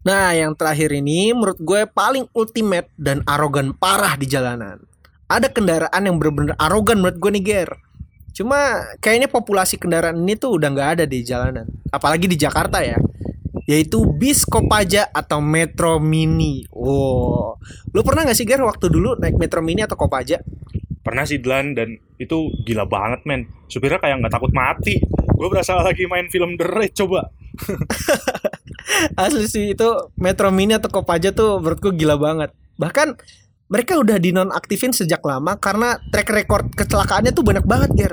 Nah, 0.03 0.35
yang 0.35 0.59
terakhir 0.59 0.91
ini 0.91 1.31
menurut 1.31 1.63
gue 1.63 1.87
paling 1.87 2.27
ultimate 2.35 2.91
dan 2.99 3.23
arogan 3.23 3.71
parah 3.71 4.19
di 4.19 4.27
jalanan. 4.27 4.83
Ada 5.31 5.47
kendaraan 5.47 6.03
yang 6.03 6.19
bener-bener 6.19 6.59
arogan 6.59 6.99
menurut 6.99 7.23
gue 7.23 7.31
nih, 7.39 7.45
Ger. 7.47 7.71
Cuma 8.35 8.83
kayaknya 8.99 9.31
populasi 9.31 9.79
kendaraan 9.79 10.19
ini 10.19 10.35
tuh 10.35 10.59
udah 10.59 10.69
nggak 10.75 10.91
ada 10.99 11.05
di 11.07 11.23
jalanan. 11.23 11.71
Apalagi 11.95 12.27
di 12.27 12.35
Jakarta 12.35 12.83
ya. 12.83 12.99
Yaitu 13.71 14.03
bis 14.19 14.43
Kopaja 14.43 15.07
atau 15.15 15.39
Metro 15.39 16.03
Mini. 16.03 16.67
Wow. 16.75 17.63
Lu 17.95 18.03
pernah 18.03 18.27
gak 18.27 18.35
sih, 18.35 18.43
Ger, 18.43 18.59
waktu 18.59 18.91
dulu 18.91 19.15
naik 19.23 19.39
Metro 19.39 19.63
Mini 19.63 19.87
atau 19.87 19.95
Kopaja? 19.95 20.43
Pernah 21.03 21.27
sih 21.27 21.43
Dlan 21.43 21.75
dan 21.75 21.99
itu 22.19 22.51
gila 22.63 22.87
banget 22.87 23.27
men. 23.27 23.51
Supirnya 23.67 23.99
kayak 23.99 24.23
nggak 24.23 24.35
takut 24.35 24.55
mati. 24.55 25.03
Gue 25.35 25.49
berasa 25.51 25.75
lagi 25.83 26.07
main 26.07 26.31
film 26.31 26.55
The 26.55 26.67
Raid 26.67 26.95
coba. 26.95 27.31
Asli 29.23 29.47
sih 29.51 29.75
itu 29.75 29.89
Metro 30.17 30.49
Mini 30.55 30.79
atau 30.79 30.89
Kopaja 30.89 31.35
tuh 31.35 31.59
menurutku 31.59 31.91
gila 31.93 32.15
banget. 32.15 32.55
Bahkan 32.79 33.19
mereka 33.67 33.99
udah 33.99 34.21
dinonaktifin 34.21 34.95
sejak 34.95 35.25
lama 35.27 35.59
karena 35.59 35.99
track 36.13 36.29
record 36.31 36.65
kecelakaannya 36.77 37.33
tuh 37.35 37.43
banyak 37.43 37.67
banget, 37.67 37.91
Ger. 37.99 38.13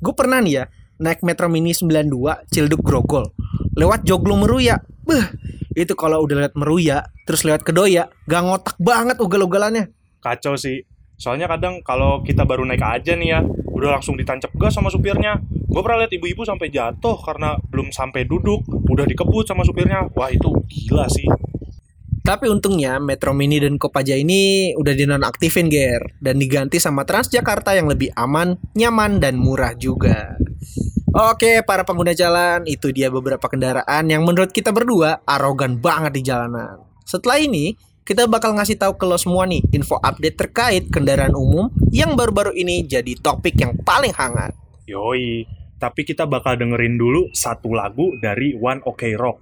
Gue 0.00 0.14
pernah 0.16 0.40
nih 0.40 0.54
ya 0.62 0.64
naik 1.00 1.24
Metro 1.24 1.48
Mini 1.48 1.72
92 1.72 2.12
Cilduk 2.52 2.84
Grogol 2.84 3.32
lewat 3.76 4.04
Joglo 4.04 4.36
Meruya. 4.36 4.80
Beh, 5.04 5.26
itu 5.76 5.92
kalau 5.96 6.24
udah 6.24 6.46
lewat 6.46 6.54
Meruya 6.56 7.08
terus 7.24 7.42
lewat 7.44 7.64
Kedoya, 7.64 8.12
gak 8.28 8.42
ngotak 8.44 8.76
banget 8.80 9.16
ugal-ugalannya. 9.18 9.90
Kacau 10.20 10.54
sih. 10.60 10.84
Soalnya 11.20 11.52
kadang 11.52 11.84
kalau 11.84 12.24
kita 12.24 12.48
baru 12.48 12.64
naik 12.64 12.80
aja 12.80 13.12
nih 13.12 13.28
ya, 13.28 13.44
udah 13.44 14.00
langsung 14.00 14.16
ditancap 14.16 14.56
gas 14.56 14.72
sama 14.72 14.88
supirnya. 14.88 15.36
Gue 15.68 15.84
pernah 15.84 16.00
lihat 16.00 16.16
ibu-ibu 16.16 16.48
sampai 16.48 16.72
jatuh 16.72 17.20
karena 17.20 17.60
belum 17.68 17.92
sampai 17.92 18.24
duduk, 18.24 18.64
udah 18.88 19.04
dikebut 19.04 19.44
sama 19.44 19.60
supirnya. 19.68 20.08
Wah 20.16 20.32
itu 20.32 20.48
gila 20.64 21.04
sih. 21.12 21.28
Tapi 22.24 22.48
untungnya 22.48 22.96
Metro 22.96 23.36
Mini 23.36 23.60
dan 23.60 23.76
Kopaja 23.76 24.16
ini 24.16 24.72
udah 24.72 24.96
dinonaktifin 24.96 25.68
Ger 25.68 26.16
dan 26.24 26.40
diganti 26.40 26.80
sama 26.80 27.04
Transjakarta 27.04 27.76
yang 27.76 27.92
lebih 27.92 28.16
aman, 28.16 28.56
nyaman 28.72 29.20
dan 29.20 29.36
murah 29.36 29.76
juga. 29.76 30.40
Oke, 31.10 31.60
para 31.66 31.84
pengguna 31.84 32.16
jalan, 32.16 32.64
itu 32.64 32.96
dia 32.96 33.12
beberapa 33.12 33.44
kendaraan 33.44 34.08
yang 34.08 34.24
menurut 34.24 34.54
kita 34.54 34.70
berdua 34.70 35.20
arogan 35.26 35.82
banget 35.82 36.16
di 36.16 36.22
jalanan. 36.22 36.80
Setelah 37.02 37.42
ini, 37.42 37.74
kita 38.04 38.26
bakal 38.26 38.56
ngasih 38.56 38.80
tahu 38.80 38.96
ke 38.96 39.04
lo 39.06 39.20
semua 39.20 39.44
nih 39.46 39.62
info 39.70 40.00
update 40.00 40.36
terkait 40.36 40.84
kendaraan 40.88 41.36
umum 41.36 41.70
yang 41.94 42.16
baru-baru 42.16 42.56
ini 42.56 42.82
jadi 42.84 43.14
topik 43.20 43.54
yang 43.60 43.76
paling 43.84 44.12
hangat. 44.16 44.56
Yoi, 44.88 45.46
tapi 45.78 46.02
kita 46.04 46.26
bakal 46.26 46.58
dengerin 46.58 46.98
dulu 46.98 47.30
satu 47.32 47.72
lagu 47.72 48.12
dari 48.18 48.56
One 48.58 48.82
Ok 48.84 49.14
Rock, 49.16 49.40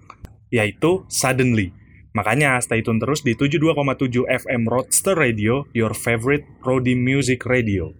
yaitu 0.52 1.06
Suddenly. 1.08 1.74
Makanya 2.16 2.58
stay 2.58 2.82
tune 2.82 2.98
terus 2.98 3.22
di 3.22 3.38
72,7 3.38 4.26
FM 4.26 4.66
Roadster 4.66 5.14
Radio, 5.14 5.68
your 5.76 5.94
favorite 5.94 6.42
roadie 6.66 6.98
music 6.98 7.46
radio. 7.46 7.94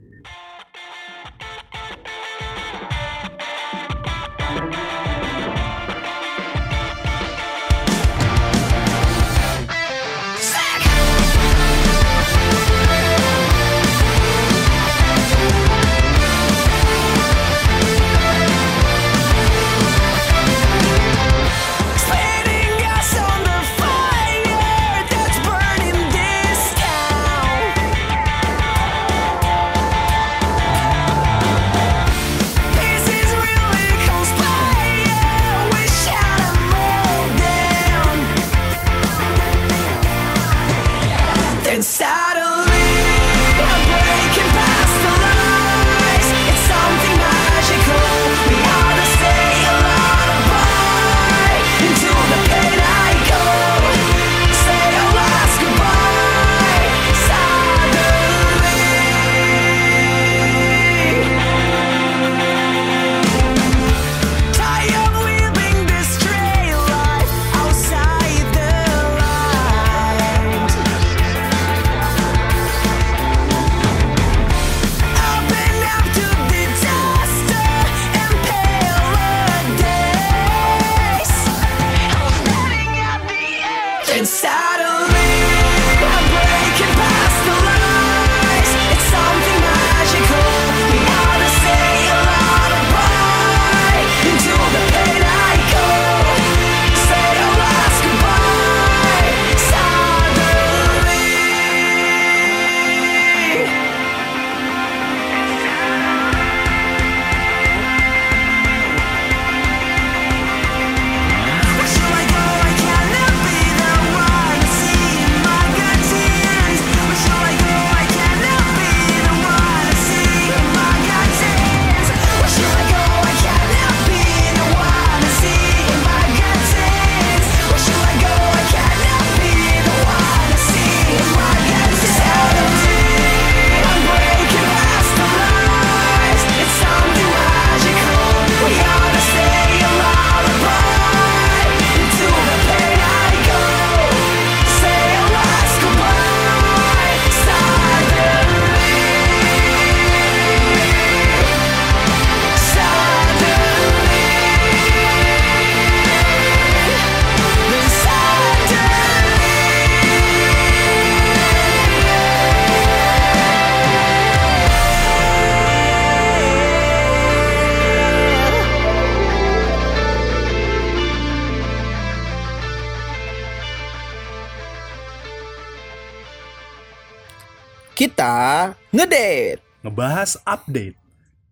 Kita 177.99 178.79
ngedate. 178.95 179.59
Ngebahas 179.83 180.39
update. 180.47 180.95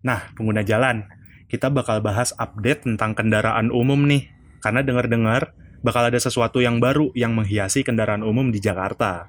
Nah, 0.06 0.30
pengguna 0.38 0.62
jalan, 0.62 1.02
kita 1.50 1.66
bakal 1.74 1.98
bahas 1.98 2.30
update 2.38 2.86
tentang 2.86 3.18
kendaraan 3.18 3.74
umum 3.74 3.98
nih. 4.06 4.30
Karena 4.62 4.86
dengar-dengar 4.86 5.50
bakal 5.82 6.06
ada 6.06 6.14
sesuatu 6.22 6.62
yang 6.62 6.78
baru 6.78 7.10
yang 7.18 7.34
menghiasi 7.34 7.82
kendaraan 7.82 8.22
umum 8.22 8.54
di 8.54 8.62
Jakarta. 8.62 9.26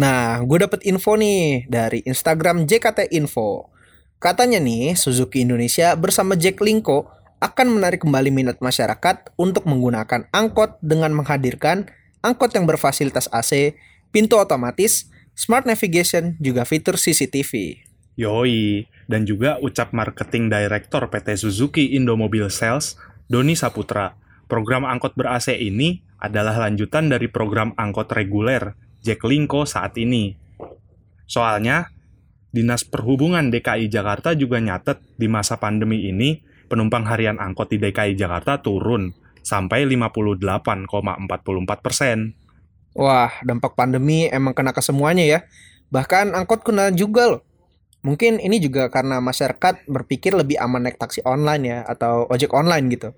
Nah, 0.00 0.40
gue 0.40 0.64
dapet 0.64 0.88
info 0.88 1.20
nih 1.20 1.68
dari 1.68 2.00
Instagram 2.08 2.64
JKT 2.64 3.12
Info. 3.12 3.68
Katanya 4.16 4.56
nih, 4.56 4.96
Suzuki 4.96 5.44
Indonesia 5.44 5.92
bersama 6.00 6.32
Jack 6.32 6.64
Linko 6.64 7.12
akan 7.44 7.76
menarik 7.76 8.00
kembali 8.00 8.32
minat 8.32 8.64
masyarakat 8.64 9.36
untuk 9.36 9.68
menggunakan 9.68 10.32
angkot 10.32 10.80
dengan 10.80 11.12
menghadirkan 11.12 11.92
angkot 12.24 12.56
yang 12.56 12.64
berfasilitas 12.64 13.28
AC, 13.28 13.76
pintu 14.08 14.40
otomatis, 14.40 15.12
smart 15.34 15.66
navigation, 15.66 16.38
juga 16.38 16.62
fitur 16.66 16.98
CCTV. 16.98 17.82
Yoi, 18.14 18.86
dan 19.10 19.26
juga 19.26 19.58
ucap 19.58 19.90
marketing 19.90 20.46
director 20.46 21.10
PT 21.10 21.34
Suzuki 21.34 21.98
Indomobil 21.98 22.46
Sales, 22.48 22.94
Doni 23.26 23.58
Saputra. 23.58 24.14
Program 24.46 24.86
angkot 24.86 25.18
ber-AC 25.18 25.50
ini 25.58 26.04
adalah 26.22 26.56
lanjutan 26.56 27.10
dari 27.10 27.26
program 27.26 27.74
angkot 27.74 28.08
reguler 28.14 28.78
Jack 29.02 29.26
Linko 29.26 29.66
saat 29.66 29.98
ini. 29.98 30.32
Soalnya, 31.26 31.90
Dinas 32.54 32.86
Perhubungan 32.86 33.50
DKI 33.50 33.90
Jakarta 33.90 34.30
juga 34.38 34.62
nyatet 34.62 35.02
di 35.18 35.26
masa 35.26 35.58
pandemi 35.58 36.06
ini 36.06 36.38
penumpang 36.70 37.02
harian 37.02 37.42
angkot 37.42 37.74
di 37.74 37.82
DKI 37.82 38.14
Jakarta 38.14 38.62
turun 38.62 39.10
sampai 39.42 39.84
58,44 39.90 40.86
persen. 41.82 42.38
Wah, 42.94 43.30
dampak 43.42 43.74
pandemi 43.74 44.30
emang 44.30 44.54
kena 44.54 44.70
ke 44.70 44.78
semuanya 44.78 45.26
ya. 45.26 45.40
Bahkan 45.90 46.34
angkot 46.34 46.62
kena 46.62 46.94
juga 46.94 47.38
loh. 47.38 47.42
Mungkin 48.04 48.38
ini 48.38 48.60
juga 48.60 48.92
karena 48.92 49.18
masyarakat 49.18 49.88
berpikir 49.88 50.36
lebih 50.36 50.60
aman 50.60 50.86
naik 50.86 51.00
taksi 51.00 51.24
online 51.24 51.62
ya 51.64 51.78
atau 51.88 52.28
ojek 52.28 52.52
online 52.52 52.86
gitu. 52.92 53.16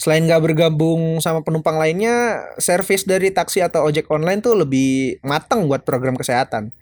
Selain 0.00 0.24
nggak 0.24 0.40
bergabung 0.50 1.20
sama 1.20 1.44
penumpang 1.44 1.76
lainnya, 1.76 2.40
servis 2.56 3.04
dari 3.04 3.30
taksi 3.30 3.60
atau 3.60 3.84
ojek 3.84 4.08
online 4.08 4.40
tuh 4.40 4.56
lebih 4.56 5.20
matang 5.20 5.68
buat 5.68 5.84
program 5.84 6.16
kesehatan. 6.16 6.72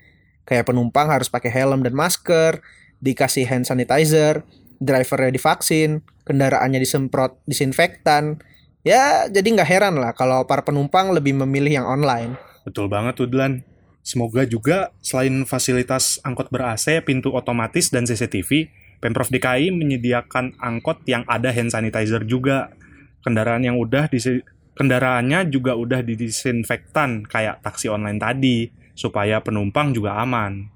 Kayak 0.46 0.70
penumpang 0.70 1.10
harus 1.10 1.26
pakai 1.26 1.50
helm 1.50 1.82
dan 1.82 1.98
masker, 1.98 2.62
dikasih 3.02 3.44
hand 3.44 3.66
sanitizer, 3.66 4.46
drivernya 4.78 5.34
divaksin, 5.34 6.00
kendaraannya 6.24 6.78
disemprot 6.78 7.42
disinfektan. 7.44 8.38
Ya, 8.86 9.26
jadi 9.26 9.58
nggak 9.58 9.68
heran 9.68 9.94
lah 9.98 10.14
kalau 10.14 10.46
para 10.46 10.62
penumpang 10.62 11.10
lebih 11.10 11.34
memilih 11.34 11.82
yang 11.82 11.86
online. 11.86 12.38
Betul 12.62 12.86
banget 12.86 13.18
tuh, 13.18 13.26
Dlan. 13.26 13.64
Semoga 14.04 14.46
juga 14.48 14.94
selain 15.04 15.44
fasilitas 15.44 16.16
angkot 16.24 16.48
ber-AC, 16.48 17.04
pintu 17.04 17.34
otomatis, 17.34 17.92
dan 17.92 18.08
CCTV, 18.08 18.70
Pemprov 19.04 19.28
DKI 19.28 19.68
menyediakan 19.74 20.56
angkot 20.56 21.04
yang 21.04 21.28
ada 21.28 21.52
hand 21.52 21.74
sanitizer 21.74 22.24
juga. 22.24 22.72
Kendaraan 23.20 23.66
yang 23.66 23.76
udah 23.76 24.08
disi- 24.08 24.42
kendaraannya 24.78 25.50
juga 25.52 25.74
udah 25.76 26.00
didisinfektan 26.00 27.26
kayak 27.28 27.60
taksi 27.60 27.92
online 27.92 28.16
tadi, 28.16 28.70
supaya 28.96 29.42
penumpang 29.44 29.92
juga 29.92 30.18
aman. 30.22 30.70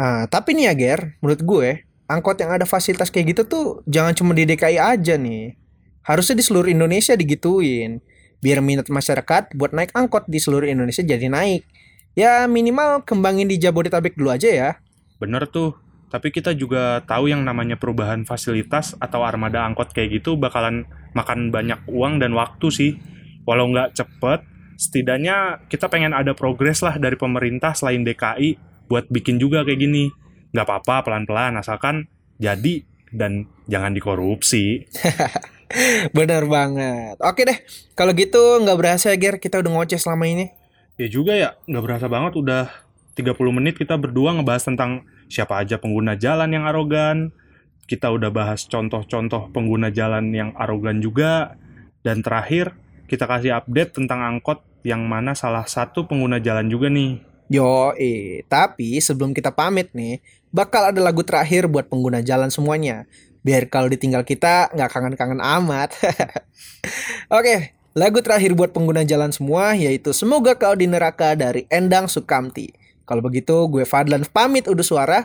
Nah, 0.00 0.24
tapi 0.30 0.56
nih 0.56 0.72
ya 0.72 0.74
Ger, 0.78 1.00
menurut 1.20 1.42
gue, 1.44 1.68
angkot 2.08 2.36
yang 2.40 2.56
ada 2.56 2.64
fasilitas 2.64 3.12
kayak 3.12 3.36
gitu 3.36 3.42
tuh 3.44 3.64
jangan 3.84 4.16
cuma 4.16 4.32
di 4.32 4.48
DKI 4.48 4.80
aja 4.80 5.20
nih. 5.20 5.59
Harusnya 6.04 6.40
di 6.40 6.44
seluruh 6.44 6.70
Indonesia 6.70 7.12
digituin. 7.14 8.00
Biar 8.40 8.64
minat 8.64 8.88
masyarakat 8.88 9.52
buat 9.52 9.76
naik 9.76 9.92
angkot 9.92 10.24
di 10.24 10.40
seluruh 10.40 10.64
Indonesia 10.64 11.04
jadi 11.04 11.28
naik. 11.28 11.68
Ya 12.16 12.48
minimal 12.48 13.04
kembangin 13.04 13.46
di 13.46 13.60
Jabodetabek 13.60 14.16
dulu 14.16 14.32
aja 14.32 14.48
ya. 14.48 14.70
Bener 15.20 15.44
tuh, 15.46 15.76
tapi 16.10 16.34
kita 16.34 16.56
juga 16.56 17.04
tahu 17.06 17.30
yang 17.30 17.46
namanya 17.46 17.78
perubahan 17.78 18.26
fasilitas 18.26 18.98
atau 18.98 19.22
armada 19.22 19.62
angkot 19.62 19.94
kayak 19.94 20.20
gitu 20.20 20.34
bakalan 20.34 20.88
makan 21.14 21.54
banyak 21.54 21.78
uang 21.86 22.18
dan 22.18 22.34
waktu 22.34 22.66
sih. 22.72 22.92
Walau 23.44 23.70
nggak 23.70 23.94
cepet, 23.94 24.40
setidaknya 24.80 25.62
kita 25.68 25.86
pengen 25.92 26.16
ada 26.16 26.32
progres 26.32 26.80
lah 26.80 26.96
dari 26.96 27.14
pemerintah 27.14 27.76
selain 27.76 28.02
DKI 28.02 28.56
buat 28.88 29.06
bikin 29.12 29.38
juga 29.38 29.62
kayak 29.62 29.80
gini. 29.80 30.10
Nggak 30.50 30.66
apa-apa, 30.66 31.06
pelan-pelan, 31.06 31.60
asalkan 31.60 32.10
jadi 32.40 32.82
dan 33.14 33.46
jangan 33.70 33.94
dikorupsi. 33.94 34.88
Bener 36.16 36.44
banget. 36.50 37.16
Oke 37.22 37.46
deh, 37.46 37.58
kalau 37.94 38.12
gitu 38.14 38.58
nggak 38.62 38.78
berasa 38.78 39.14
ya 39.14 39.16
Ger, 39.18 39.36
kita 39.38 39.62
udah 39.62 39.70
ngoceh 39.70 40.00
selama 40.00 40.26
ini. 40.26 40.50
Ya 40.98 41.08
juga 41.08 41.32
ya, 41.38 41.56
nggak 41.64 41.84
berasa 41.84 42.06
banget 42.10 42.36
udah 42.36 42.64
30 43.16 43.36
menit 43.56 43.78
kita 43.78 43.96
berdua 43.96 44.36
ngebahas 44.36 44.64
tentang 44.66 45.06
siapa 45.30 45.62
aja 45.62 45.78
pengguna 45.78 46.18
jalan 46.18 46.50
yang 46.50 46.64
arogan. 46.66 47.30
Kita 47.86 48.10
udah 48.10 48.30
bahas 48.30 48.66
contoh-contoh 48.70 49.50
pengguna 49.50 49.90
jalan 49.90 50.30
yang 50.30 50.54
arogan 50.54 51.02
juga. 51.02 51.58
Dan 52.00 52.22
terakhir, 52.22 52.72
kita 53.10 53.26
kasih 53.26 53.58
update 53.58 53.98
tentang 53.98 54.22
angkot 54.22 54.62
yang 54.86 55.04
mana 55.04 55.34
salah 55.34 55.66
satu 55.66 56.06
pengguna 56.06 56.38
jalan 56.38 56.70
juga 56.70 56.88
nih. 56.88 57.18
Yo, 57.50 57.90
eh, 57.98 58.46
tapi 58.46 59.02
sebelum 59.02 59.34
kita 59.34 59.50
pamit 59.50 59.90
nih, 59.90 60.22
bakal 60.54 60.94
ada 60.94 61.02
lagu 61.02 61.26
terakhir 61.26 61.66
buat 61.66 61.90
pengguna 61.90 62.22
jalan 62.22 62.46
semuanya. 62.46 63.10
Biar 63.40 63.68
kalau 63.72 63.88
ditinggal 63.88 64.24
kita 64.24 64.68
nggak 64.72 64.90
kangen-kangen 64.92 65.40
amat. 65.40 65.96
Oke, 67.36 67.72
lagu 67.96 68.20
terakhir 68.20 68.52
buat 68.52 68.72
pengguna 68.72 69.04
jalan 69.06 69.32
semua 69.32 69.72
yaitu 69.72 70.12
Semoga 70.12 70.56
Kau 70.56 70.76
di 70.76 70.84
Neraka 70.84 71.32
dari 71.32 71.64
Endang 71.72 72.06
Sukamti. 72.10 72.72
Kalau 73.08 73.24
begitu, 73.24 73.66
gue 73.66 73.82
Fadlan 73.88 74.22
pamit 74.28 74.68
udah 74.70 74.86
suara. 74.86 75.18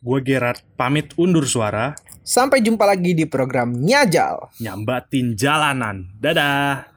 Gue 0.00 0.24
Gerard 0.24 0.64
pamit 0.80 1.12
undur 1.20 1.44
suara, 1.44 1.92
Sampai 2.20 2.60
jumpa 2.60 2.84
lagi 2.84 3.16
di 3.16 3.24
program 3.26 3.72
Nyajal. 3.74 4.54
nyambatin 4.60 5.34
jalanan. 5.34 6.14
Dadah! 6.20 6.89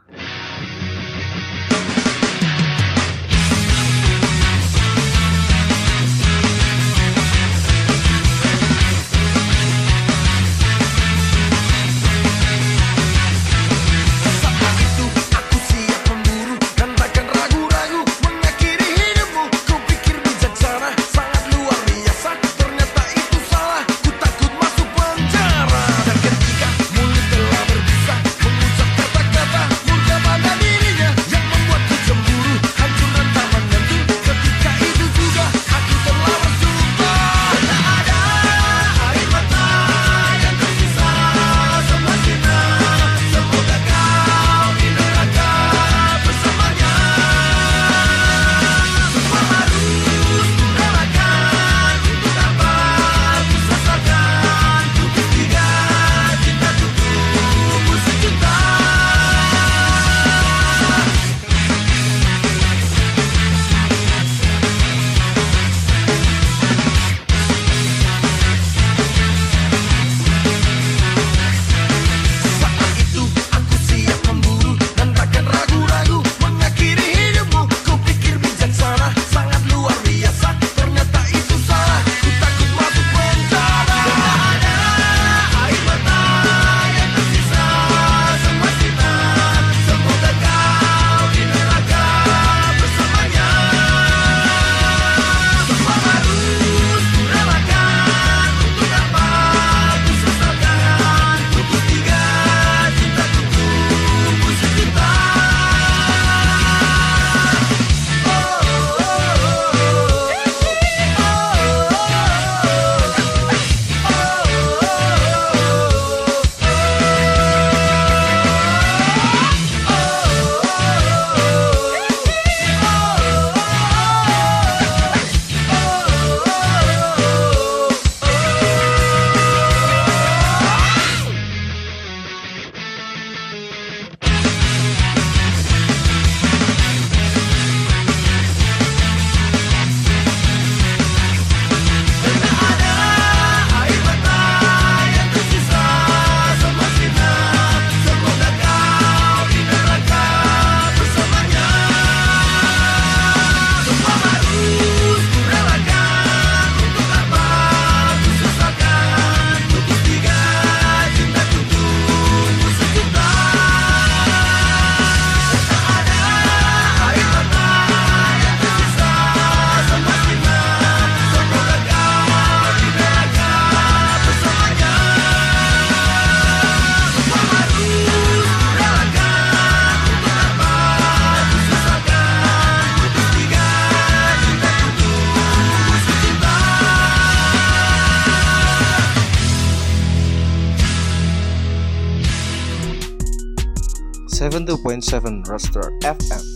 72.7 195.03 195.47
Roster 195.49 195.81
FM. 196.01 196.55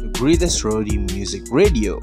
The 0.00 0.10
greatest 0.14 0.62
roadie 0.62 1.12
music 1.12 1.42
radio. 1.50 2.00